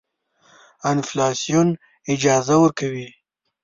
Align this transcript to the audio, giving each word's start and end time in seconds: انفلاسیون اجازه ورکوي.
انفلاسیون 0.91 1.67
اجازه 2.13 2.53
ورکوي. 2.61 3.07